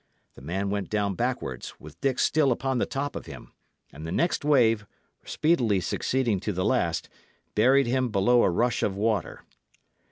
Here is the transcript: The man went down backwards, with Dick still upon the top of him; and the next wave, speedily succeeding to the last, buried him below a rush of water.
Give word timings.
The 0.33 0.41
man 0.41 0.71
went 0.71 0.89
down 0.89 1.13
backwards, 1.13 1.75
with 1.79 2.01
Dick 2.01 2.17
still 2.17 2.51
upon 2.51 2.79
the 2.79 2.87
top 2.87 3.15
of 3.15 3.27
him; 3.27 3.53
and 3.93 4.03
the 4.07 4.11
next 4.11 4.43
wave, 4.43 4.87
speedily 5.25 5.79
succeeding 5.79 6.39
to 6.39 6.51
the 6.51 6.65
last, 6.65 7.07
buried 7.53 7.85
him 7.85 8.09
below 8.09 8.41
a 8.41 8.49
rush 8.49 8.81
of 8.81 8.95
water. 8.97 9.43